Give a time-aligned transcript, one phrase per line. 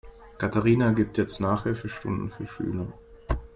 [0.39, 2.87] Katharina gibt jetzt Nachhilfestunden für Schüler.